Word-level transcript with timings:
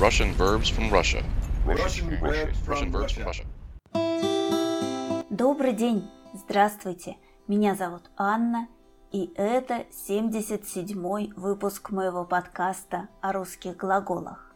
Russian 0.00 0.32
verbs 0.34 0.68
from 0.68 0.90
Russia. 0.90 1.24
Russian 1.66 2.20
verbs 2.20 2.56
from 2.60 2.72
Russian 2.72 2.92
verbs 2.92 3.12
from 3.12 3.24
Russia. 3.24 3.44
Russia. 3.92 5.24
Добрый 5.28 5.72
день! 5.72 6.08
Здравствуйте! 6.34 7.16
Меня 7.48 7.74
зовут 7.74 8.02
Анна, 8.16 8.68
и 9.10 9.32
это 9.34 9.86
77-й 9.90 11.32
выпуск 11.34 11.90
моего 11.90 12.24
подкаста 12.24 13.08
о 13.20 13.32
русских 13.32 13.76
глаголах. 13.76 14.54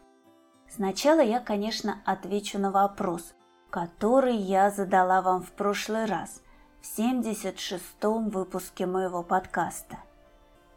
Сначала 0.69 1.19
я, 1.19 1.41
конечно, 1.41 2.01
отвечу 2.05 2.57
на 2.57 2.71
вопрос, 2.71 3.33
который 3.69 4.37
я 4.37 4.71
задала 4.71 5.21
вам 5.21 5.43
в 5.43 5.51
прошлый 5.51 6.05
раз, 6.05 6.41
в 6.81 6.97
76-м 6.97 8.29
выпуске 8.29 8.85
моего 8.85 9.23
подкаста. 9.23 9.97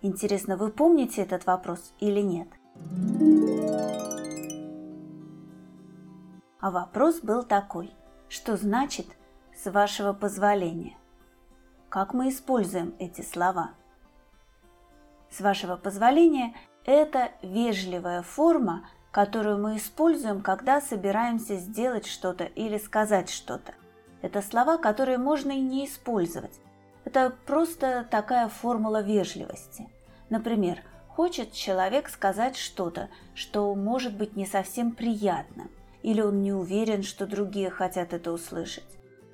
Интересно, 0.02 0.56
вы 0.56 0.70
помните 0.72 1.22
этот 1.22 1.46
вопрос 1.46 1.92
или 2.00 2.20
нет? 2.20 2.48
А 6.66 6.72
вопрос 6.72 7.20
был 7.20 7.44
такой, 7.44 7.94
что 8.28 8.56
значит 8.56 9.06
«с 9.54 9.70
вашего 9.70 10.12
позволения»? 10.12 10.96
Как 11.88 12.12
мы 12.12 12.30
используем 12.30 12.92
эти 12.98 13.20
слова? 13.20 13.70
С 15.30 15.40
вашего 15.40 15.76
позволения– 15.76 16.56
это 16.84 17.30
вежливая 17.40 18.22
форма, 18.22 18.88
которую 19.12 19.58
мы 19.58 19.76
используем, 19.76 20.40
когда 20.40 20.80
собираемся 20.80 21.54
сделать 21.54 22.04
что-то 22.04 22.42
или 22.42 22.78
сказать 22.78 23.30
что-то. 23.30 23.74
Это 24.20 24.42
слова, 24.42 24.76
которые 24.76 25.18
можно 25.18 25.52
и 25.52 25.60
не 25.60 25.86
использовать. 25.86 26.58
Это 27.04 27.32
просто 27.46 28.04
такая 28.10 28.48
формула 28.48 29.02
вежливости. 29.02 29.88
Например, 30.30 30.82
хочет 31.10 31.52
человек 31.52 32.08
сказать 32.08 32.56
что-то, 32.56 33.08
что 33.36 33.72
может 33.76 34.16
быть 34.16 34.34
не 34.34 34.46
совсем 34.46 34.90
приятным, 34.90 35.70
или 36.06 36.20
он 36.20 36.40
не 36.40 36.52
уверен, 36.52 37.02
что 37.02 37.26
другие 37.26 37.68
хотят 37.68 38.12
это 38.12 38.30
услышать. 38.30 38.86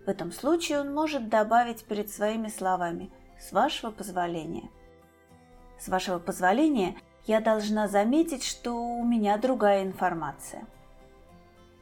В 0.06 0.08
этом 0.08 0.32
случае 0.32 0.80
он 0.80 0.94
может 0.94 1.28
добавить 1.28 1.84
перед 1.84 2.10
своими 2.10 2.48
словами 2.48 3.10
«с 3.38 3.52
вашего 3.52 3.90
позволения». 3.90 4.70
С 5.78 5.88
вашего 5.88 6.18
позволения 6.18 6.96
я 7.26 7.42
должна 7.42 7.88
заметить, 7.88 8.42
что 8.42 8.72
у 8.72 9.04
меня 9.04 9.36
другая 9.36 9.82
информация. 9.82 10.64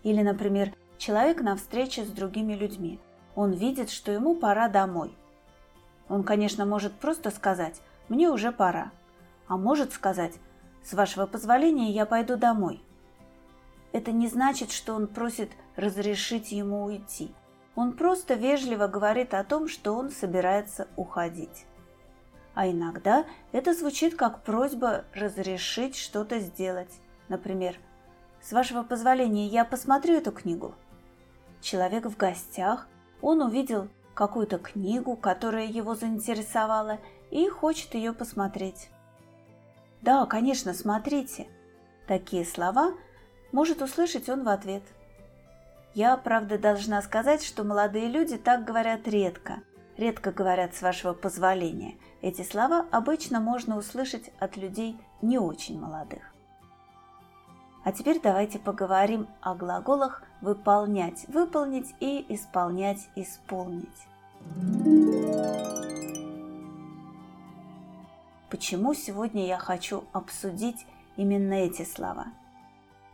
Или, 0.02 0.22
например, 0.22 0.74
человек 0.98 1.40
на 1.40 1.54
встрече 1.54 2.04
с 2.04 2.08
другими 2.08 2.54
людьми. 2.54 2.98
Он 3.36 3.52
видит, 3.52 3.90
что 3.90 4.10
ему 4.10 4.34
пора 4.34 4.68
домой. 4.68 5.14
Он, 6.08 6.24
конечно, 6.24 6.66
может 6.66 6.94
просто 6.94 7.30
сказать 7.30 7.80
«мне 8.08 8.28
уже 8.28 8.50
пора», 8.50 8.90
а 9.46 9.56
может 9.56 9.92
сказать 9.92 10.34
«с 10.82 10.94
вашего 10.94 11.26
позволения 11.26 11.92
я 11.92 12.06
пойду 12.06 12.36
домой». 12.36 12.82
Это 13.92 14.12
не 14.12 14.28
значит, 14.28 14.70
что 14.70 14.94
он 14.94 15.06
просит 15.06 15.50
разрешить 15.76 16.52
ему 16.52 16.84
уйти. 16.84 17.32
Он 17.74 17.92
просто 17.92 18.34
вежливо 18.34 18.86
говорит 18.86 19.34
о 19.34 19.44
том, 19.44 19.68
что 19.68 19.94
он 19.94 20.10
собирается 20.10 20.88
уходить. 20.96 21.66
А 22.54 22.68
иногда 22.68 23.24
это 23.52 23.74
звучит 23.74 24.16
как 24.16 24.42
просьба 24.42 25.04
разрешить 25.14 25.96
что-то 25.96 26.40
сделать. 26.40 26.92
Например, 27.28 27.76
«С 28.42 28.52
вашего 28.52 28.82
позволения 28.82 29.46
я 29.46 29.64
посмотрю 29.64 30.14
эту 30.14 30.32
книгу». 30.32 30.74
Человек 31.60 32.06
в 32.06 32.16
гостях, 32.16 32.88
он 33.20 33.42
увидел 33.42 33.88
какую-то 34.14 34.58
книгу, 34.58 35.16
которая 35.16 35.66
его 35.66 35.94
заинтересовала, 35.94 36.98
и 37.30 37.48
хочет 37.48 37.94
ее 37.94 38.12
посмотреть. 38.12 38.90
«Да, 40.02 40.26
конечно, 40.26 40.74
смотрите». 40.74 41.46
Такие 42.06 42.44
слова 42.44 42.94
может 43.52 43.82
услышать 43.82 44.28
он 44.28 44.44
в 44.44 44.48
ответ. 44.48 44.82
Я, 45.94 46.16
правда, 46.16 46.58
должна 46.58 47.02
сказать, 47.02 47.42
что 47.42 47.64
молодые 47.64 48.08
люди 48.08 48.36
так 48.36 48.64
говорят 48.64 49.08
редко. 49.08 49.60
Редко 49.96 50.32
говорят 50.32 50.74
с 50.74 50.82
вашего 50.82 51.12
позволения. 51.12 51.96
Эти 52.22 52.42
слова 52.42 52.86
обычно 52.90 53.40
можно 53.40 53.76
услышать 53.76 54.30
от 54.38 54.56
людей 54.56 54.96
не 55.20 55.38
очень 55.38 55.80
молодых. 55.80 56.22
А 57.82 57.92
теперь 57.92 58.20
давайте 58.20 58.58
поговорим 58.58 59.26
о 59.40 59.54
глаголах 59.54 60.22
выполнять, 60.40 61.26
выполнить 61.28 61.94
и 61.98 62.24
исполнять, 62.28 63.08
исполнить. 63.16 63.88
Почему 68.50 68.94
сегодня 68.94 69.46
я 69.46 69.58
хочу 69.58 70.04
обсудить 70.12 70.86
именно 71.16 71.54
эти 71.54 71.84
слова? 71.84 72.26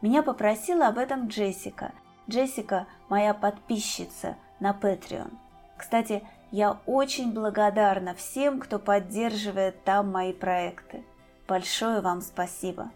Меня 0.02 0.22
попросила 0.22 0.88
об 0.88 0.98
этом 0.98 1.28
Джессика. 1.28 1.92
Джессика– 2.28 2.86
моя 3.08 3.34
подписчица 3.34 4.36
на 4.60 4.72
Patreon. 4.72 5.32
Кстати, 5.76 6.22
я 6.50 6.78
очень 6.86 7.32
благодарна 7.32 8.14
всем, 8.14 8.60
кто 8.60 8.78
поддерживает 8.78 9.82
там 9.84 10.10
мои 10.12 10.32
проекты. 10.32 11.04
Большое 11.48 12.00
вам 12.00 12.20
спасибо. 12.20 12.90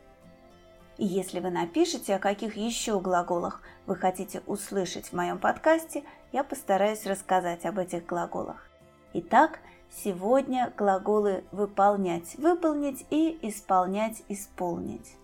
И 0.98 1.06
если 1.06 1.40
вы 1.40 1.50
напишите, 1.50 2.16
о 2.16 2.18
каких 2.18 2.56
еще 2.56 3.00
глаголах 3.00 3.62
вы 3.86 3.96
хотите 3.96 4.42
услышать 4.46 5.06
в 5.06 5.12
моем 5.14 5.38
подкасте, 5.38 6.04
я 6.32 6.44
постараюсь 6.44 7.06
рассказать 7.06 7.64
об 7.64 7.78
этих 7.78 8.04
глаголах. 8.04 8.68
Итак, 9.14 9.60
сегодня 9.90 10.72
глаголы 10.76 11.44
выполнять, 11.52 12.34
выполнить 12.36 13.06
и 13.10 13.38
исполнять, 13.42 14.22
исполнить. 14.28 15.16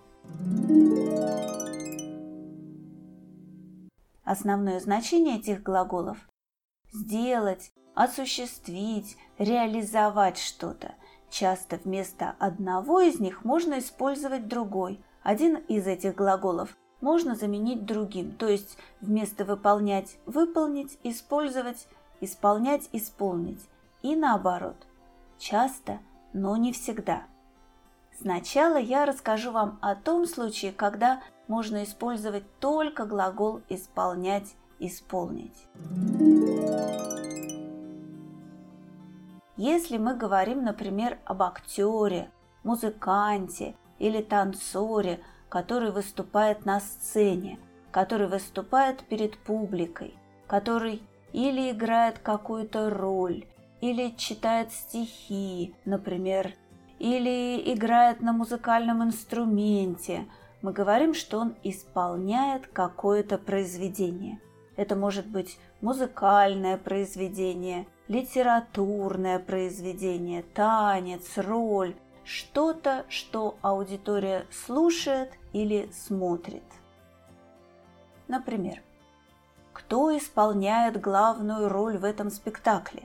Основное 4.27 4.81
значение 4.81 5.39
этих 5.39 5.63
глаголов– 5.63 6.19
сделать, 6.93 7.71
осуществить, 7.95 9.17
реализовать 9.39 10.37
что-то. 10.37 10.97
Часто 11.31 11.77
вместо 11.77 12.35
одного 12.41 13.01
из 13.01 13.21
них 13.21 13.45
можно 13.45 13.79
использовать 13.79 14.49
другой. 14.49 15.01
Один 15.23 15.55
из 15.55 15.87
этих 15.87 16.17
глаголов 16.17 16.77
можно 17.01 17.37
заменить 17.37 17.87
другим, 17.87 18.33
то 18.33 18.49
есть 18.49 18.77
вместо 19.01 19.45
выполнять– 19.45 20.17
выполнить, 20.27 20.99
использовать, 21.05 21.87
исполнять– 22.21 22.89
исполнить. 22.93 23.65
И 24.03 24.17
наоборот. 24.17 24.89
Часто, 25.39 26.01
но 26.33 26.57
не 26.57 26.73
всегда. 26.73 27.29
Сначала 28.21 28.77
я 28.77 29.05
расскажу 29.05 29.53
вам 29.53 29.79
о 29.83 29.95
том 29.95 30.27
случае, 30.27 30.73
когда 30.73 31.23
можно 31.49 31.85
использовать 31.85 32.45
только 32.61 33.05
глагол 33.05 33.61
«исполнять», 33.69 34.55
«исполнить». 34.79 35.69
Если 39.59 39.97
мы 39.97 40.15
говорим, 40.15 40.65
например, 40.65 41.19
об 41.25 41.43
актере, 41.43 42.31
музыканте 42.63 43.75
или 43.99 44.23
танцоре, 44.23 45.21
который 45.49 45.91
выступает 45.91 46.67
на 46.67 46.81
сцене, 46.81 47.59
который 47.91 48.29
выступает 48.29 49.01
перед 49.05 49.39
публикой, 49.39 50.15
который 50.47 51.03
или 51.33 51.71
играет 51.71 52.19
какую-то 52.19 52.91
роль, 52.91 53.45
или 53.81 54.11
читает 54.17 54.73
стихи, 54.73 55.75
например, 55.85 56.53
или 56.99 57.73
играет 57.75 58.21
на 58.21 58.33
музыкальном 58.33 59.05
инструменте– 59.05 60.27
мы 60.67 60.73
говорим, 60.73 61.15
что 61.15 61.39
он 61.39 61.55
исполняет 61.63 62.67
какое-то 62.67 63.39
произведение. 63.39 64.41
Это 64.75 64.97
может 64.97 65.27
быть 65.27 65.61
музыкальное 65.81 66.77
произведение, 66.77 67.87
литературное 68.09 69.39
произведение, 69.39 70.43
танец, 70.43 71.39
роль, 71.39 71.95
что-то, 72.25 73.05
что 73.09 73.57
аудитория 73.63 74.47
слушает 74.51 75.31
или 75.53 75.89
смотрит. 75.93 76.65
Например, 78.27 78.83
кто 79.73 80.17
исполняет 80.19 81.01
главную 81.01 81.69
роль 81.69 81.97
в 81.97 82.05
этом 82.05 82.31
спектакле? 82.31 83.05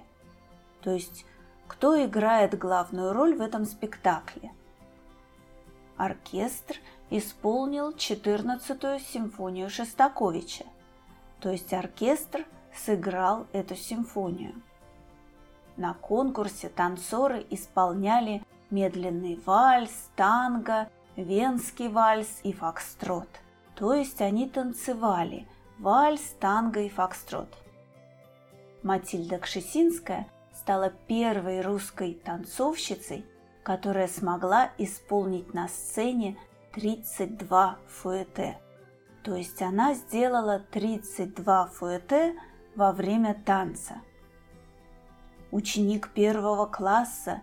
То 0.82 0.90
есть, 0.90 1.26
кто 1.72 2.04
играет 2.04 2.60
главную 2.60 3.14
роль 3.14 3.34
в 3.34 3.40
этом 3.40 3.64
спектакле? 3.64 4.52
Оркестр 5.96 6.76
исполнил 7.10 7.92
14-ю 7.92 9.00
симфонию 9.00 9.70
Шостаковича, 9.70 10.66
то 11.40 11.50
есть 11.50 11.74
оркестр 11.74 12.46
сыграл 12.76 13.48
эту 13.54 13.78
симфонию. 13.78 14.62
На 15.78 15.94
конкурсе 15.94 16.68
танцоры 16.68 17.46
исполняли 17.50 18.44
медленный 18.70 19.40
вальс, 19.46 20.10
танго, 20.18 20.90
венский 21.16 21.88
вальс 21.88 22.42
и 22.44 22.52
фокстрот. 22.52 23.30
То 23.76 23.94
есть 23.94 24.20
они 24.20 24.50
танцевали 24.50 25.48
вальс, 25.80 26.36
танго 26.42 26.82
и 26.82 26.90
фокстрот. 26.90 27.48
Матильда 28.84 29.40
Кшесинская 29.40 30.28
стала 30.62 30.92
первой 30.92 31.62
русской 31.62 32.14
танцовщицей, 32.14 33.26
которая 33.64 34.08
смогла 34.08 34.70
исполнить 34.78 35.56
на 35.56 35.68
сцене 35.68 36.38
32 36.74 37.80
фуэте. 37.88 38.60
То 39.24 39.36
есть 39.36 39.60
она 39.64 39.96
сделала 39.96 40.60
32 40.60 41.66
фуэте 41.66 42.36
во 42.76 42.92
время 42.92 43.34
танца. 43.44 44.02
Ученик 45.50 46.10
первого 46.10 46.68
класса 46.68 47.42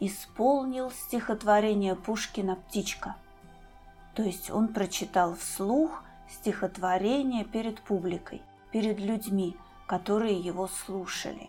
исполнил 0.00 0.90
стихотворение 0.90 1.94
Пушкина 1.94 2.56
«Птичка». 2.56 3.14
То 4.16 4.24
есть 4.24 4.50
он 4.50 4.68
прочитал 4.74 5.36
вслух 5.36 6.02
стихотворение 6.28 7.44
перед 7.44 7.80
публикой, 7.80 8.42
перед 8.72 8.98
людьми, 8.98 9.56
которые 9.86 10.40
его 10.40 10.66
слушали. 10.66 11.48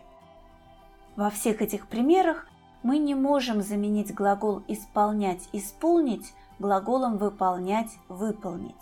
Во 1.18 1.30
всех 1.30 1.62
этих 1.62 1.88
примерах 1.88 2.46
мы 2.84 2.98
не 2.98 3.16
можем 3.16 3.60
заменить 3.60 4.14
глагол 4.14 4.62
«исполнять» 4.68 5.48
«исполнить» 5.52 6.32
глаголом 6.60 7.18
«выполнять» 7.18 7.90
«выполнить». 8.08 8.76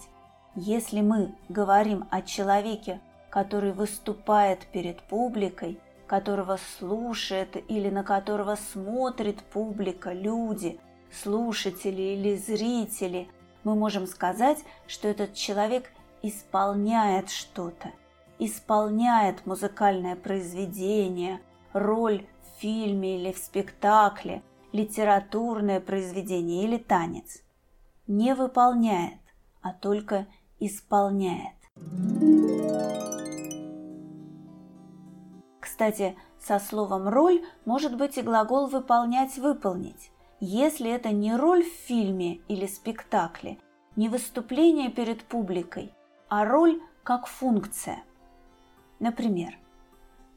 Если 0.54 1.00
мы 1.00 1.34
говорим 1.48 2.04
о 2.10 2.20
человеке, 2.20 3.00
который 3.30 3.72
выступает 3.72 4.66
перед 4.66 5.00
публикой, 5.04 5.80
которого 6.06 6.58
слушает 6.76 7.56
или 7.70 7.88
на 7.88 8.04
которого 8.04 8.56
смотрит 8.56 9.42
публика, 9.42 10.12
люди, 10.12 10.78
слушатели 11.10 12.02
или 12.02 12.36
зрители, 12.36 13.28
мы 13.64 13.74
можем 13.74 14.06
сказать, 14.06 14.58
что 14.86 15.08
этот 15.08 15.32
человек 15.32 15.90
исполняет 16.20 17.30
что-то, 17.30 17.92
исполняет 18.38 19.46
музыкальное 19.46 20.16
произведение, 20.16 21.40
роль 21.78 22.26
в 22.43 22.61
фильме 22.61 23.20
или 23.20 23.32
в 23.32 23.38
спектакле, 23.38 24.43
литературное 24.73 25.81
произведение 25.81 26.64
или 26.64 26.78
танец. 26.78 27.43
Не 28.06 28.34
выполняет, 28.34 29.20
а 29.62 29.73
только 29.73 30.26
исполняет. 30.61 31.55
Кстати, 35.61 36.17
со 36.38 36.58
словом 36.58 37.08
«роль» 37.08 37.44
может 37.64 37.96
быть 37.96 38.17
и 38.19 38.22
глагол 38.22 38.69
«выполнять»– 38.69 39.37
«выполнить». 39.38 40.11
Если 40.38 40.90
это 40.90 41.11
не 41.11 41.34
роль 41.34 41.64
в 41.64 41.72
фильме 41.87 42.40
или 42.49 42.67
спектакле, 42.67 43.58
не 43.96 44.08
выступление 44.08 44.90
перед 44.90 45.25
публикой, 45.25 45.94
а 46.29 46.44
роль 46.44 46.81
как 47.02 47.26
функция. 47.26 48.05
Например, 49.00 49.58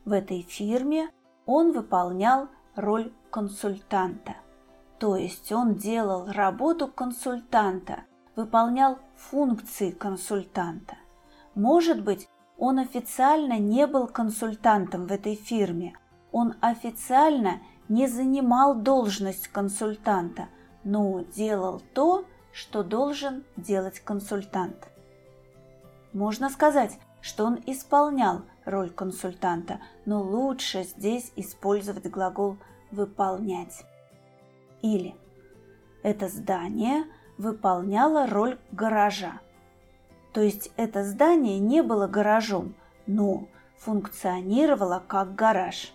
в 0.05 0.13
этой 0.13 0.41
фирме 0.41 1.09
он 1.51 1.71
выполнял 1.71 2.47
роль 2.75 3.11
консультанта, 3.31 4.35
то 4.99 5.15
есть 5.15 5.51
он 5.51 5.73
делал 5.73 6.27
работу 6.27 6.87
консультанта, 6.87 8.03
выполнял 8.35 8.99
функции 9.15 9.89
консультанта. 9.89 10.97
Может 11.55 12.03
быть, 12.03 12.29
он 12.59 12.77
официально 12.77 13.57
не 13.57 13.87
был 13.87 14.05
консультантом 14.05 15.07
в 15.07 15.11
этой 15.11 15.33
фирме, 15.33 15.97
он 16.31 16.53
официально 16.61 17.61
не 17.87 18.05
занимал 18.05 18.75
должность 18.75 19.47
консультанта, 19.47 20.49
но 20.83 21.21
делал 21.21 21.81
то, 21.95 22.25
что 22.53 22.83
должен 22.83 23.43
делать 23.57 23.99
консультант. 24.01 24.87
Можно 26.13 26.51
сказать, 26.51 26.99
что 27.21 27.45
он 27.45 27.59
исполнял 27.65 28.41
роль 28.65 28.89
консультанта, 28.89 29.79
но 30.05 30.21
лучше 30.21 30.83
здесь 30.83 31.31
использовать 31.35 32.09
глагол 32.09 32.57
«выполнять». 32.91 33.85
Или 34.81 35.15
это 36.03 36.29
здание 36.29 37.03
выполняло 37.37 38.27
роль 38.27 38.57
гаража. 38.71 39.39
То 40.33 40.41
есть 40.41 40.71
это 40.77 41.03
здание 41.03 41.59
не 41.59 41.81
было 41.81 42.07
гаражом, 42.07 42.75
но 43.07 43.47
функционировало 43.77 45.03
как 45.07 45.35
гараж. 45.35 45.93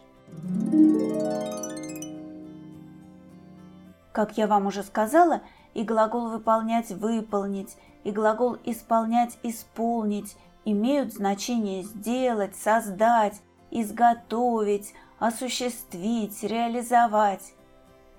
Как 4.13 4.37
я 4.37 4.47
вам 4.47 4.67
уже 4.67 4.83
сказала, 4.83 5.43
и 5.75 5.83
глагол 5.83 6.31
«выполнять»– 6.31 6.91
«выполнить», 6.91 7.77
и 8.05 8.11
глагол 8.11 8.57
«исполнять»– 8.65 9.39
«исполнить» 9.43 10.37
имеют 10.65 11.13
значение 11.13 11.83
«сделать», 11.83 12.57
«создать», 12.57 13.41
«изготовить», 13.71 14.95
«осуществить», 15.19 16.43
«реализовать». 16.43 17.55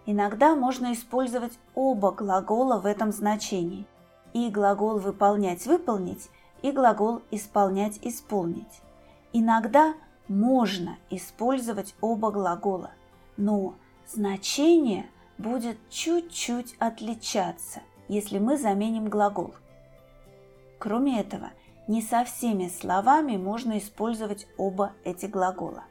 Иногда 0.05 0.55
можно 0.55 0.93
использовать 0.93 1.53
оба 1.73 2.11
глагола 2.11 2.79
в 2.79 2.85
этом 2.85 3.11
значении. 3.11 3.85
И 4.33 4.49
глагол 4.49 4.99
«выполнять»– 4.99 5.65
«выполнить», 5.67 6.29
и 6.61 6.71
глагол 6.71 7.21
«исполнять»– 7.31 7.99
«исполнить». 8.03 8.81
Иногда 9.33 9.93
можно 10.27 10.97
использовать 11.09 11.95
оба 12.01 12.31
глагола, 12.31 12.91
но 13.37 13.75
значение 14.07 15.07
будет 15.37 15.77
чуть-чуть 15.89 16.75
отличаться, 16.79 17.81
если 18.07 18.39
мы 18.39 18.57
заменим 18.57 19.09
глагол. 19.09 19.53
Кроме 20.79 21.19
этого, 21.19 21.51
не 21.87 22.01
со 22.01 22.23
всеми 22.23 22.67
словами 22.67 23.37
можно 23.37 23.77
использовать 23.77 24.47
оба 24.57 24.93
эти 25.03 25.25
глагола. 25.25 25.83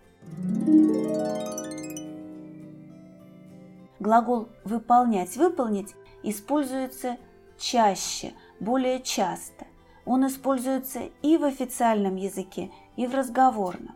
Глагол 4.00 4.48
«выполнять», 4.64 5.36
«выполнить» 5.36 5.94
используется 6.22 7.16
чаще, 7.58 8.32
более 8.60 9.00
часто. 9.00 9.66
Он 10.04 10.26
используется 10.26 11.00
и 11.22 11.38
в 11.38 11.44
официальном 11.44 12.16
языке, 12.16 12.70
и 12.96 13.06
в 13.06 13.14
разговорном. 13.14 13.94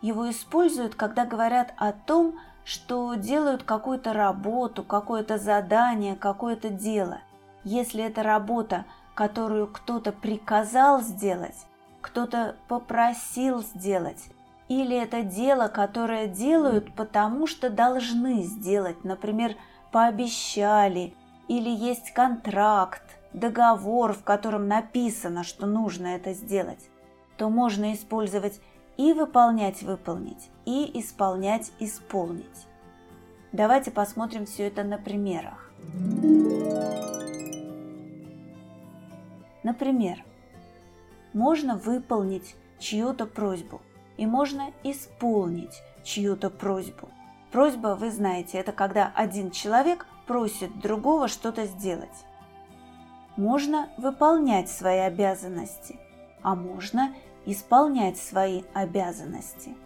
Его 0.00 0.30
используют, 0.30 0.94
когда 0.94 1.24
говорят 1.24 1.74
о 1.76 1.92
том, 1.92 2.38
что 2.64 3.14
делают 3.14 3.62
какую-то 3.64 4.12
работу, 4.12 4.84
какое-то 4.84 5.38
задание, 5.38 6.14
какое-то 6.14 6.68
дело. 6.68 7.20
Если 7.64 8.04
это 8.04 8.22
работа, 8.22 8.84
которую 9.18 9.66
кто-то 9.66 10.12
приказал 10.12 11.00
сделать, 11.00 11.66
кто-то 12.00 12.54
попросил 12.68 13.64
сделать, 13.64 14.28
или 14.68 14.96
это 14.96 15.24
дело, 15.24 15.66
которое 15.66 16.28
делают, 16.28 16.94
потому 16.94 17.48
что 17.48 17.68
должны 17.68 18.44
сделать, 18.44 19.02
например, 19.02 19.56
пообещали, 19.90 21.14
или 21.48 21.68
есть 21.68 22.12
контракт, 22.12 23.02
договор, 23.32 24.12
в 24.12 24.22
котором 24.22 24.68
написано, 24.68 25.42
что 25.42 25.66
нужно 25.66 26.14
это 26.14 26.32
сделать, 26.32 26.88
то 27.36 27.50
можно 27.50 27.94
использовать 27.94 28.60
и 28.96 29.12
выполнять 29.12 29.82
выполнить, 29.82 30.48
и 30.64 30.92
исполнять 31.00 31.72
исполнить. 31.80 32.68
Давайте 33.50 33.90
посмотрим 33.90 34.46
все 34.46 34.68
это 34.68 34.84
на 34.84 34.96
примерах. 34.96 35.72
Например, 39.68 40.24
можно 41.34 41.76
выполнить 41.76 42.56
чью-то 42.78 43.26
просьбу 43.26 43.82
и 44.16 44.24
можно 44.24 44.72
исполнить 44.82 45.82
чью-то 46.02 46.48
просьбу. 46.48 47.10
Просьба, 47.52 47.88
вы 47.88 48.10
знаете, 48.10 48.56
это 48.56 48.72
когда 48.72 49.12
один 49.14 49.50
человек 49.50 50.06
просит 50.26 50.80
другого 50.80 51.28
что-то 51.28 51.66
сделать. 51.66 52.24
Можно 53.36 53.90
выполнять 53.98 54.70
свои 54.70 55.00
обязанности, 55.00 56.00
а 56.40 56.54
можно 56.54 57.12
исполнять 57.44 58.16
свои 58.16 58.62
обязанности. 58.72 59.76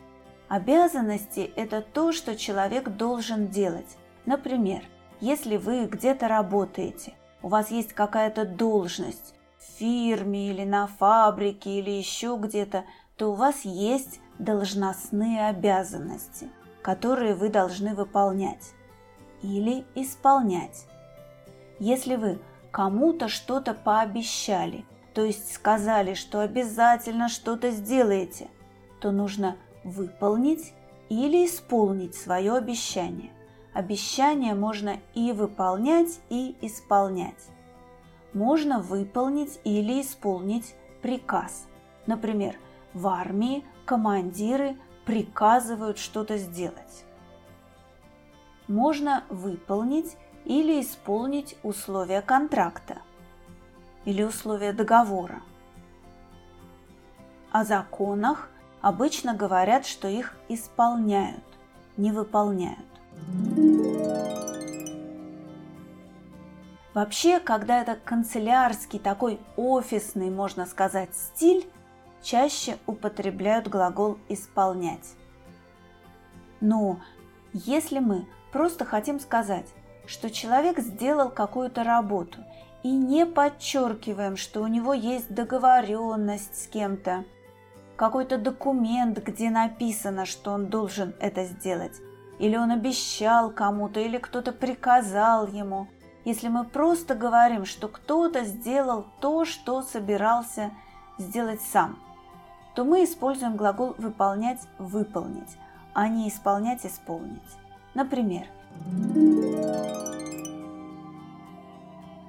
Обязанности– 0.47 1.53
это 1.57 1.83
то, 1.83 2.12
что 2.12 2.37
человек 2.37 2.89
должен 2.89 3.49
делать. 3.49 3.97
Например, 4.27 4.85
если 5.19 5.57
вы 5.57 5.87
где-то 5.87 6.29
работаете, 6.29 7.15
у 7.43 7.49
вас 7.49 7.73
есть 7.73 7.95
какая-то 7.95 8.45
должность 8.45 9.35
фирме 9.79 10.50
или 10.50 10.64
на 10.64 10.87
фабрике 10.87 11.79
или 11.79 11.91
еще 11.91 12.38
где-то, 12.41 12.85
то 13.17 13.33
у 13.33 13.35
вас 13.35 13.64
есть 13.64 14.21
должностные 14.38 15.49
обязанности, 15.49 16.50
которые 16.83 17.35
вы 17.35 17.49
должны 17.49 17.95
выполнять 17.95 18.73
или 19.43 19.85
исполнять. 19.95 20.87
Если 21.79 22.17
вы 22.17 22.38
кому-то 22.71 23.29
что-то 23.29 23.75
пообещали, 23.75 24.85
то 25.14 25.25
есть 25.25 25.52
сказали, 25.52 26.14
что 26.14 26.41
обязательно 26.41 27.29
что-то 27.29 27.71
сделаете, 27.71 28.49
то 29.00 29.11
нужно 29.11 29.57
выполнить 29.85 30.73
или 31.09 31.45
исполнить 31.47 32.14
свое 32.14 32.55
обещание. 32.55 33.33
Обещание 33.75 34.55
можно 34.55 34.99
и 35.14 35.33
выполнять, 35.33 36.21
и 36.31 36.57
исполнять. 36.61 37.50
Можно 38.33 38.81
выполнить 38.81 39.61
или 39.65 40.01
исполнить 40.01 40.75
приказ. 41.03 41.67
Например, 42.07 42.57
в 42.95 43.07
армии 43.09 43.65
командиры 43.85 44.77
приказывают 45.05 45.99
что-то 45.99 46.39
сделать. 46.39 47.05
Можно 48.69 49.25
выполнить 49.29 50.17
или 50.45 50.81
исполнить 50.81 51.57
условия 51.62 52.23
контракта– 52.23 52.99
или 54.05 54.23
условия 54.23 54.73
договора. 54.73 55.43
о 57.51 57.65
законах 57.65 58.49
обычно 58.81 59.35
говорят, 59.35 59.85
что 59.87 60.09
их 60.09 60.35
исполняют, 60.49 61.45
не 61.97 62.11
выполняют. 62.11 62.79
Вообще, 66.95 67.41
когда 67.41 67.81
это 67.81 67.97
канцелярский, 67.97 68.99
такой 68.99 69.41
офисный, 69.57 70.31
можно 70.31 70.67
сказать, 70.67 71.15
стиль, 71.15 71.67
чаще 72.23 72.77
употребляют 72.87 73.69
глагол 73.69 74.19
«исполнять». 74.29 75.15
Но 76.61 77.01
если 77.53 77.99
мы 77.99 78.29
просто 78.53 78.85
хотим 78.85 79.21
сказать, 79.21 79.67
что 80.07 80.31
человек 80.31 80.79
сделал 80.79 81.31
какую-то 81.31 81.83
работу 81.83 82.39
и 82.83 82.91
не 82.91 83.27
подчеркиваем, 83.27 84.37
что 84.37 84.61
у 84.63 84.67
него 84.67 84.93
есть 84.93 85.33
договоренность 85.33 86.63
с 86.63 86.67
кем-то, 86.67 87.25
какой-то 87.97 88.39
документ, 88.39 89.19
где 89.19 89.51
написано, 89.51 90.27
что 90.27 90.53
он 90.53 90.67
должен 90.67 91.15
это 91.21 91.45
сделать, 91.45 92.01
или 92.39 92.57
он 92.57 92.71
обещал 92.71 93.51
кому-то, 93.51 94.01
или 94.01 94.19
кто-то 94.19 94.53
приказал 94.53 95.47
ему. 95.47 95.89
Если 96.25 96.49
мы 96.49 96.64
просто 96.64 97.14
говорим, 97.14 97.64
что 97.64 97.88
кто-то 97.88 98.45
сделал 98.45 99.07
то, 99.21 99.45
что 99.45 99.83
собирался 99.83 100.71
сделать 101.19 101.61
сам, 101.61 101.99
то 102.75 102.85
мы 102.85 103.05
используем 103.05 103.57
глагол 103.57 103.95
«выполнять»– 103.99 104.61
«выполнить», 104.79 105.59
а 105.93 106.09
не 106.09 106.29
«исполнять»– 106.29 106.87
«исполнить». 106.87 107.43
Например, 107.95 108.47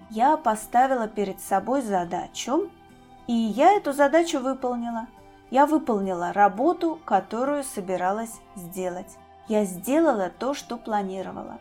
я 0.10 0.38
поставила 0.38 1.08
перед 1.08 1.40
собой 1.40 1.82
задачу, 1.82 2.70
и 3.28 3.34
я 3.34 3.74
эту 3.74 3.94
задачу 3.94 4.40
выполнила. 4.40 5.08
Я 5.50 5.66
выполнила 5.66 6.34
работу, 6.34 7.00
которую 7.06 7.64
собиралась 7.64 8.42
сделать. 8.56 9.18
Я 9.48 9.66
сделала 9.66 10.30
то, 10.30 10.54
что 10.54 10.78
планировала. 10.78 11.60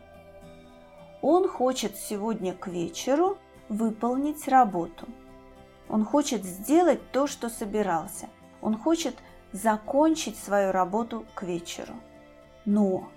Он 1.23 1.49
хочет 1.49 1.97
сегодня 1.97 2.53
к 2.53 2.67
вечеру 2.67 3.39
выполнить 3.69 4.49
работу. 4.49 5.07
Он 5.89 6.05
хочет 6.05 6.45
сделать 6.45 7.01
то, 7.13 7.29
что 7.29 7.49
собирался. 7.49 8.29
Он 8.61 8.77
хочет 8.77 9.15
закончить 9.53 10.37
свою 10.37 10.73
работу 10.73 11.25
к 11.35 11.45
вечеру. 11.45 11.95
Но 12.65 13.09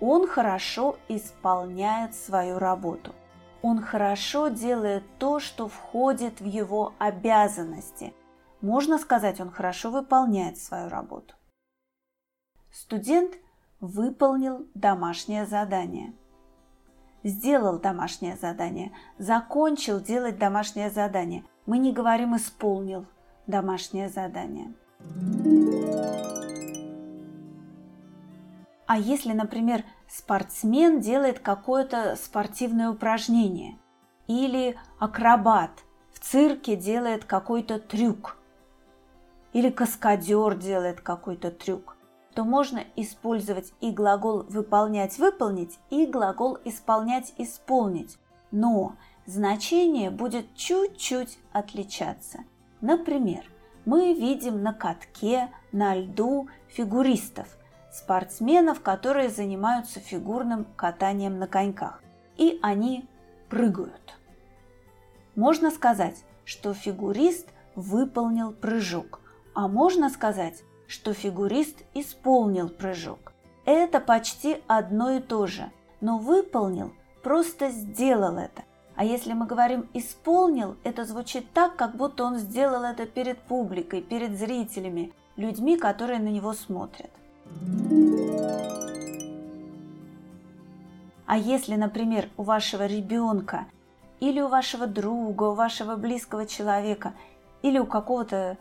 он 0.00 0.26
хорошо 0.26 0.96
исполняет 1.08 2.14
свою 2.16 2.58
работу. 2.58 3.14
Он 3.62 3.80
хорошо 3.80 4.48
делает 4.48 5.04
то, 5.18 5.38
что 5.38 5.68
входит 5.68 6.40
в 6.40 6.44
его 6.44 6.94
обязанности. 6.98 8.12
Можно 8.60 8.98
сказать, 8.98 9.40
он 9.40 9.50
хорошо 9.50 9.90
выполняет 9.90 10.58
свою 10.58 10.88
работу. 10.88 11.34
Студент 12.72 13.34
выполнил 13.80 14.66
домашнее 14.74 15.46
задание. 15.46 16.12
Сделал 17.26 17.80
домашнее 17.80 18.36
задание, 18.36 18.92
закончил 19.18 19.98
делать 19.98 20.38
домашнее 20.38 20.90
задание. 20.90 21.42
Мы 21.66 21.78
не 21.78 21.92
говорим 21.92 22.36
«исполнил 22.36 23.04
домашнее 23.48 24.08
задание». 24.08 24.72
А 28.86 28.96
если, 28.96 29.32
например, 29.32 29.82
спортсмен 30.08 31.00
делает 31.00 31.40
какое-то 31.40 32.14
спортивное 32.14 32.90
упражнение 32.90 33.76
или 34.28 34.78
акробат 35.00 35.72
в 36.12 36.20
цирке 36.20 36.76
делает 36.76 37.24
какой-то 37.24 37.80
трюк 37.80 38.36
или 39.52 39.70
каскадер 39.70 40.54
делает 40.56 41.00
какой-то 41.00 41.50
трюк, 41.50 41.95
то 42.36 42.44
можно 42.44 42.84
использовать 42.96 43.72
и 43.80 43.90
глагол 43.90 44.42
выполнять 44.42 45.18
выполнить, 45.18 45.78
и 45.88 46.04
глагол 46.04 46.58
исполнять 46.66 47.32
исполнить. 47.38 48.18
Но 48.50 48.96
значение 49.24 50.10
будет 50.10 50.54
чуть-чуть 50.54 51.38
отличаться. 51.52 52.40
Например, 52.82 53.42
мы 53.86 54.12
видим 54.12 54.62
на 54.62 54.74
катке, 54.74 55.50
на 55.72 55.96
льду 55.96 56.48
фигуристов– 56.68 57.48
спортсменов, 57.90 58.82
которые 58.82 59.30
занимаются 59.30 60.00
фигурным 60.00 60.66
катанием 60.76 61.38
на 61.38 61.46
коньках. 61.46 62.02
И 62.36 62.58
они 62.60 63.08
прыгают. 63.48 64.18
Можно 65.34 65.70
сказать, 65.70 66.22
что 66.44 66.74
фигурист 66.74 67.48
выполнил 67.74 68.52
прыжок, 68.52 69.20
а 69.54 69.68
можно 69.68 70.10
сказать, 70.10 70.62
что 70.86 71.12
фигурист 71.12 71.82
исполнил 71.94 72.68
прыжок. 72.68 73.32
Это 73.64 74.00
почти 74.00 74.62
одно 74.66 75.10
и 75.12 75.20
то 75.20 75.46
же, 75.46 75.70
но 76.00 76.18
выполнил 76.18 76.92
просто 77.22 77.70
сделал 77.70 78.36
это. 78.36 78.62
А 78.94 79.04
если 79.04 79.32
мы 79.32 79.46
говорим 79.46 79.88
«исполнил», 79.92 80.76
это 80.84 81.04
звучит 81.04 81.52
так, 81.52 81.76
как 81.76 81.96
будто 81.96 82.24
он 82.24 82.38
сделал 82.38 82.84
это 82.84 83.04
перед 83.04 83.38
публикой, 83.38 84.00
перед 84.00 84.38
зрителями, 84.38 85.12
людьми, 85.36 85.76
которые 85.76 86.20
на 86.20 86.28
него 86.28 86.52
смотрят. 86.52 87.10
А 91.26 91.36
если, 91.36 91.74
например, 91.74 92.30
у 92.36 92.44
вашего 92.44 92.86
ребенка 92.86 93.66
или 94.20 94.40
у 94.40 94.46
вашего 94.46 94.86
друга, 94.86 95.42
у 95.42 95.54
вашего 95.54 95.96
близкого 95.96 96.46
человека 96.46 97.12
или 97.62 97.78
у 97.78 97.86
какого-то 97.86 98.56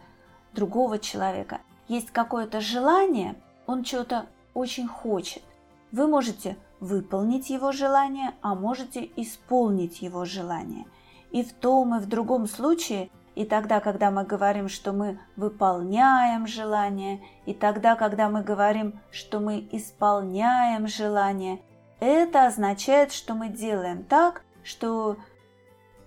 другого 0.54 0.98
человека 0.98 1.60
есть 1.88 2.12
какое-то 2.12 2.62
желание, 2.62 3.36
он 3.68 3.84
чего-то 3.84 4.28
очень 4.54 4.88
хочет, 4.88 5.44
вы 5.92 6.08
можете 6.08 6.58
выполнить 6.80 7.50
его 7.50 7.72
желание, 7.72 8.34
а 8.42 8.56
можете 8.56 9.10
исполнить 9.16 10.02
его 10.02 10.26
желание. 10.26 10.86
И 11.32 11.44
в 11.44 11.54
том 11.54 11.96
и 11.96 12.00
в 12.00 12.08
другом 12.08 12.48
случае– 12.48 13.10
и 13.36 13.44
тогда, 13.44 13.82
когда 13.82 14.12
мы 14.12 14.24
говорим, 14.24 14.70
что 14.70 14.94
мы 14.94 15.20
выполняем 15.36 16.48
желание, 16.48 17.22
и 17.46 17.54
тогда, 17.54 17.96
когда 17.96 18.30
мы 18.30 18.42
говорим, 18.42 19.00
что 19.12 19.42
мы 19.42 19.68
исполняем 19.72 20.88
желание, 20.88 21.60
это 22.00 22.48
означает, 22.48 23.12
что 23.12 23.34
мы 23.34 23.50
делаем 23.50 24.04
так, 24.04 24.44
что 24.64 25.18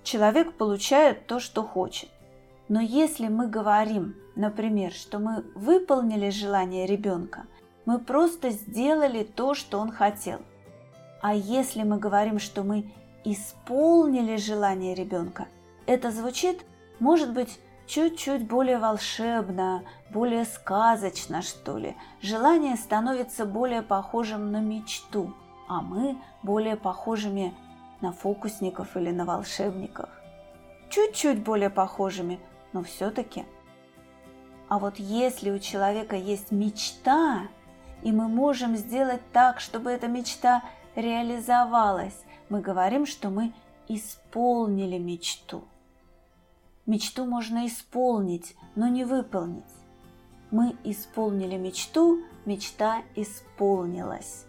человек 0.02 0.54
получает 0.54 1.26
то, 1.26 1.38
что 1.38 1.62
хочет. 1.62 2.08
Но 2.68 2.80
если 2.80 3.28
мы 3.28 3.46
говорим, 3.46 4.16
например, 4.38 4.92
что 4.92 5.18
мы 5.18 5.44
выполнили 5.54 6.30
желание 6.30 6.86
ребенка, 6.86 7.44
мы 7.84 7.98
просто 7.98 8.50
сделали 8.50 9.22
то, 9.22 9.54
что 9.54 9.78
он 9.78 9.90
хотел. 9.90 10.40
А 11.20 11.34
если 11.34 11.82
мы 11.82 11.98
говорим, 11.98 12.38
что 12.38 12.62
мы 12.62 12.90
исполнили 13.24 14.36
желание 14.36 14.94
ребенка, 14.94 15.46
это 15.86 16.10
звучит 16.10 16.64
может 16.98 17.32
быть, 17.32 17.60
чуть-чуть 17.86 18.46
более 18.46 18.78
волшебно, 18.78 19.84
более 20.10 20.44
сказочно, 20.44 21.42
что 21.42 21.78
ли. 21.78 21.96
Желание 22.20 22.76
становится 22.76 23.44
более 23.44 23.82
похожим 23.82 24.50
на 24.50 24.60
мечту, 24.60 25.32
а 25.68 25.80
мы 25.80 26.18
более 26.42 26.76
похожими 26.76 27.54
на 28.00 28.12
фокусников 28.12 28.96
или 28.96 29.10
на 29.10 29.24
волшебников. 29.24 30.08
Чуть-чуть 30.90 31.42
более 31.42 31.70
похожими, 31.70 32.40
но 32.72 32.82
все-таки. 32.82 33.44
А 34.68 34.78
вот 34.78 34.98
если 34.98 35.50
у 35.50 35.58
человека 35.58 36.16
есть 36.16 36.52
мечта, 36.52 37.48
и 38.02 38.12
мы 38.12 38.28
можем 38.28 38.76
сделать 38.76 39.22
так, 39.32 39.60
чтобы 39.60 39.90
эта 39.90 40.08
мечта 40.08 40.62
реализовалась, 40.94 42.24
мы 42.48 42.60
говорим, 42.60 43.06
что 43.06 43.30
мы 43.30 43.52
исполнили 43.88 44.98
мечту. 44.98 45.64
Мечту 46.86 47.24
можно 47.24 47.66
исполнить, 47.66 48.56
но 48.74 48.88
не 48.88 49.04
выполнить. 49.04 49.64
Мы 50.50 50.76
исполнили 50.84 51.56
мечту, 51.56 52.22
мечта 52.46 53.02
исполнилась. 53.14 54.44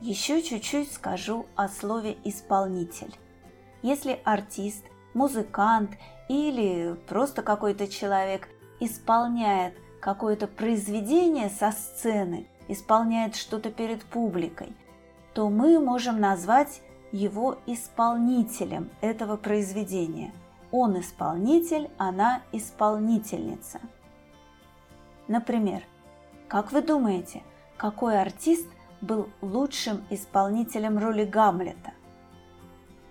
Еще 0.00 0.42
чуть-чуть 0.42 0.92
скажу 0.92 1.46
о 1.54 1.68
слове 1.68 2.16
«исполнитель». 2.24 3.14
Если 3.82 4.20
артист, 4.24 4.84
музыкант 5.14 5.92
или 6.28 6.96
просто 7.08 7.42
какой-то 7.42 7.88
человек 7.88 8.48
исполняет 8.80 9.74
какое-то 10.00 10.46
произведение 10.46 11.48
со 11.48 11.70
сцены, 11.70 12.46
исполняет 12.68 13.36
что-то 13.36 13.70
перед 13.70 14.04
публикой, 14.04 14.74
то 15.34 15.48
мы 15.48 15.78
можем 15.78 16.20
назвать 16.20 16.82
его 17.12 17.58
исполнителем 17.66 18.90
этого 19.00 19.36
произведения. 19.36 20.32
Он 20.70 20.98
исполнитель, 20.98 21.90
она 21.98 22.42
исполнительница. 22.50 23.80
Например, 25.28 25.82
как 26.48 26.72
вы 26.72 26.82
думаете, 26.82 27.42
какой 27.76 28.20
артист 28.20 28.66
был 29.00 29.28
лучшим 29.40 30.04
исполнителем 30.10 30.98
роли 30.98 31.24
Гамлета? 31.24 31.92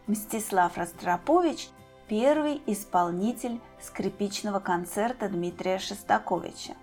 Мстислав 0.07 0.77
Ростропович 0.77 1.69
первый 2.11 2.61
исполнитель 2.65 3.61
скрипичного 3.79 4.59
концерта 4.59 5.29
Дмитрия 5.29 5.79
Шостаковича. 5.79 6.73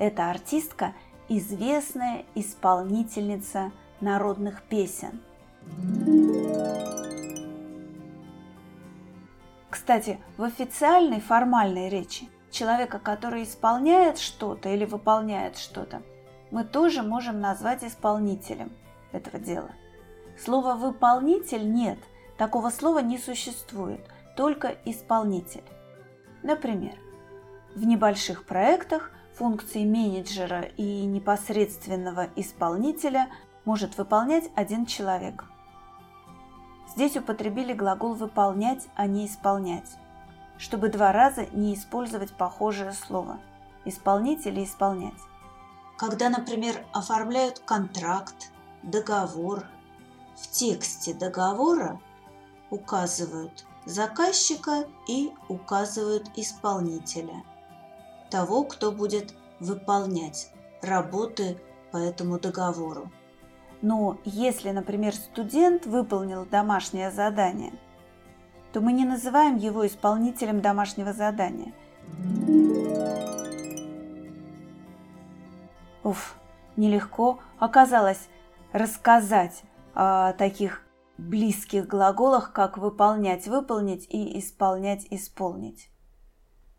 Эта 0.00 0.28
артистка– 0.28 0.92
известная 1.28 2.24
исполнительница 2.34 3.70
народных 4.00 4.64
песен. 4.64 5.20
Кстати, 9.70 10.18
в 10.36 10.42
официальной 10.42 11.20
формальной 11.20 11.88
речи 11.88 12.28
человека, 12.50 12.98
который 12.98 13.44
исполняет 13.44 14.18
что-то 14.18 14.68
или 14.68 14.84
выполняет 14.84 15.56
что-то, 15.56 16.02
мы 16.50 16.64
тоже 16.64 17.04
можем 17.04 17.40
назвать 17.40 17.84
исполнителем 17.84 18.72
этого 19.12 19.38
дела. 19.38 19.70
Слова 20.36 20.74
«выполнитель» 20.74 21.72
нет, 21.72 22.00
такого 22.42 22.70
слова 22.70 22.98
не 22.98 23.18
существует, 23.18 24.04
только 24.36 24.74
исполнитель. 24.84 25.62
Например, 26.42 26.96
в 27.76 27.84
небольших 27.84 28.46
проектах 28.46 29.12
функции 29.36 29.84
менеджера 29.84 30.62
и 30.62 31.04
непосредственного 31.04 32.30
исполнителя 32.34 33.28
может 33.64 33.96
выполнять 33.96 34.50
один 34.56 34.86
человек. 34.86 35.44
Здесь 36.88 37.16
употребили 37.16 37.74
глагол 37.74 38.14
«выполнять», 38.14 38.88
а 38.96 39.06
не 39.06 39.26
«исполнять», 39.28 39.96
чтобы 40.58 40.88
два 40.88 41.12
раза 41.12 41.46
не 41.52 41.74
использовать 41.74 42.32
похожее 42.32 42.90
слово 42.90 43.38
«исполнить» 43.84 44.46
или 44.46 44.64
«исполнять». 44.64 45.22
Когда, 45.96 46.28
например, 46.28 46.84
оформляют 46.92 47.60
контракт, 47.60 48.50
договор, 48.82 49.64
в 50.34 50.48
тексте 50.50 51.14
договора 51.14 52.00
указывают 52.72 53.66
заказчика 53.84 54.86
и 55.06 55.30
указывают 55.48 56.30
исполнителя, 56.36 57.44
того, 58.30 58.64
кто 58.64 58.90
будет 58.90 59.34
выполнять 59.60 60.50
работы 60.80 61.58
по 61.92 61.98
этому 61.98 62.40
договору. 62.40 63.12
Но 63.82 64.16
если, 64.24 64.70
например, 64.70 65.14
студент 65.14 65.84
выполнил 65.86 66.46
домашнее 66.46 67.10
задание, 67.10 67.74
то 68.72 68.80
мы 68.80 68.92
не 68.92 69.04
называем 69.04 69.56
его 69.56 69.86
исполнителем 69.86 70.62
домашнего 70.62 71.12
задания. 71.12 71.74
Уф, 76.02 76.36
нелегко 76.76 77.38
оказалось 77.58 78.28
рассказать 78.72 79.62
о 79.94 80.32
таких 80.32 80.82
близких 81.18 81.86
глаголах, 81.86 82.52
как 82.52 82.78
выполнять, 82.78 83.46
выполнить 83.46 84.06
и 84.08 84.38
исполнять, 84.38 85.06
исполнить. 85.10 85.90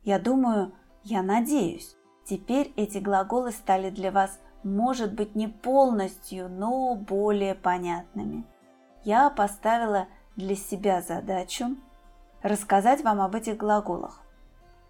Я 0.04 0.20
думаю, 0.20 0.74
я 1.04 1.22
надеюсь, 1.22 1.96
теперь 2.26 2.74
эти 2.76 2.98
глаголы 2.98 3.52
стали 3.52 3.90
для 3.90 4.12
вас, 4.12 4.40
может 4.64 5.14
быть, 5.14 5.36
не 5.36 5.48
полностью, 5.48 6.50
но 6.50 6.96
более 6.96 7.56
понятными. 7.56 8.46
Я 9.04 9.30
поставила 9.30 10.08
для 10.36 10.56
себя 10.56 11.02
задачу 11.02 11.76
рассказать 12.42 13.04
вам 13.04 13.22
об 13.22 13.36
этих 13.36 13.58
глаголах. 13.58 14.22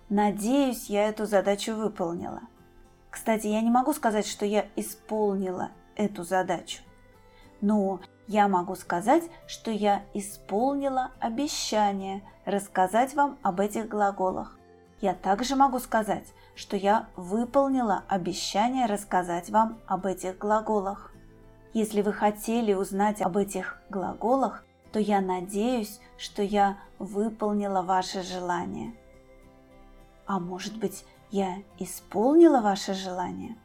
Надеюсь, 0.09 0.89
я 0.89 1.07
эту 1.07 1.25
задачу 1.25 1.73
выполнила. 1.75 2.41
Кстати, 3.09 3.47
я 3.47 3.61
не 3.61 3.69
могу 3.69 3.93
сказать, 3.93 4.27
что 4.27 4.45
я 4.45 4.65
исполнила 4.75 5.69
эту 5.95 6.23
задачу. 6.23 6.81
Но 7.63 8.01
я 8.27 8.49
могу 8.49 8.75
сказать, 8.75 9.23
что 9.47 9.71
я 9.71 10.03
исполнила 10.13 11.11
обещание 11.21 12.21
рассказать 12.43 13.13
вам 13.13 13.37
об 13.41 13.61
этих 13.61 13.87
глаголах. 13.87 14.59
Я 14.99 15.13
также 15.13 15.55
могу 15.55 15.79
сказать, 15.79 16.33
что 16.55 16.75
я 16.75 17.07
выполнила 17.15 18.03
обещание 18.09 18.85
рассказать 18.85 19.49
вам 19.49 19.79
об 19.87 20.05
этих 20.05 20.37
глаголах. 20.37 21.13
Если 21.73 22.01
вы 22.01 22.11
хотели 22.11 22.73
узнать 22.73 23.21
об 23.21 23.37
этих 23.37 23.81
глаголах, 23.89 24.65
то 24.91 24.99
я 24.99 25.21
надеюсь, 25.21 26.01
что 26.17 26.43
я 26.43 26.77
выполнила 26.99 27.81
ваше 27.81 28.23
желание. 28.23 28.93
А 30.25 30.37
может 30.37 30.77
быть, 30.77 31.05
я 31.31 31.59
исполнила 31.79 32.59
ваше 32.59 32.93
желание? 32.93 33.55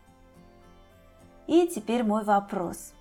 И 1.49 1.67
теперь 1.67 2.05
мой 2.05 2.23
вопрос. 2.23 2.95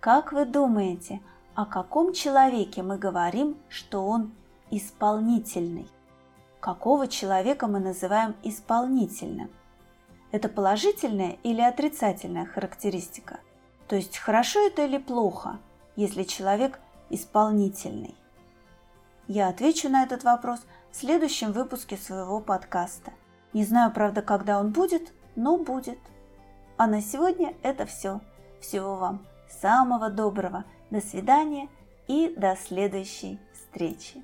Как 0.00 0.32
вы 0.32 0.44
думаете, 0.44 1.20
о 1.54 1.66
каком 1.66 2.12
человеке 2.12 2.82
мы 2.82 2.96
говорим, 2.96 3.56
что 3.68 4.06
он 4.06 4.32
исполнительный? 4.70 5.88
Какого 6.60 7.08
человека 7.08 7.66
мы 7.66 7.80
называем 7.80 8.36
исполнительным? 8.42 9.50
Это 10.30 10.48
положительная 10.48 11.38
или 11.42 11.60
отрицательная 11.60 12.46
характеристика? 12.46 13.40
То 13.88 13.96
есть 13.96 14.18
хорошо 14.18 14.66
это 14.66 14.84
или 14.84 14.98
плохо, 14.98 15.58
если 15.96 16.24
человек 16.24 16.78
исполнительный? 17.10 18.14
Я 19.28 19.48
отвечу 19.48 19.88
на 19.88 20.04
этот 20.04 20.22
вопрос 20.22 20.60
в 20.92 20.96
следующем 20.96 21.52
выпуске 21.52 21.96
своего 21.96 22.38
подкаста. 22.40 23.12
Не 23.52 23.64
знаю, 23.64 23.90
правда, 23.90 24.22
когда 24.22 24.60
он 24.60 24.70
будет, 24.70 25.12
но 25.36 25.58
будет. 25.58 25.98
А 26.76 26.86
на 26.86 27.00
сегодня 27.00 27.54
это 27.62 27.86
все. 27.86 28.20
Всего 28.60 28.96
вам 28.96 29.24
самого 29.48 30.10
доброго. 30.10 30.64
До 30.90 31.00
свидания 31.00 31.68
и 32.08 32.34
до 32.36 32.56
следующей 32.56 33.38
встречи. 33.52 34.22